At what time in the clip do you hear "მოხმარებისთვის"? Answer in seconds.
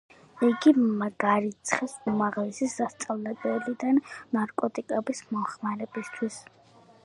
5.37-6.45